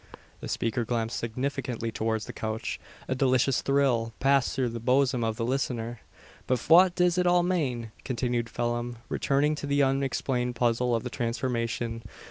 The 0.39 0.47
speaker 0.47 0.83
glanced 0.83 1.19
significantly 1.19 1.91
towards 1.91 2.25
the 2.25 2.33
couch. 2.33 2.79
A 3.07 3.13
delicious 3.13 3.61
thrill 3.61 4.13
passed 4.19 4.55
through 4.55 4.69
the 4.69 4.79
bosom 4.79 5.23
of 5.23 5.35
the 5.37 5.45
listener. 5.45 5.99
"But 6.47 6.57
fwhat 6.57 6.95
diz 6.95 7.19
it 7.19 7.27
all 7.27 7.43
mane?" 7.43 7.91
continued 8.03 8.49
Phelim, 8.49 8.97
returning 9.09 9.53
to 9.53 9.67
the 9.67 9.83
unexplained 9.83 10.55
puzzle 10.55 10.95
of 10.95 11.03
the 11.03 11.11
transformation. 11.11 12.01